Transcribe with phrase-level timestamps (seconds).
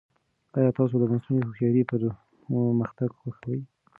[0.57, 3.61] ایا تاسو د مصنوعي هوښیارۍ پرمختګ خوښوي؟